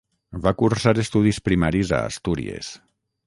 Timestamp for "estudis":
1.03-1.39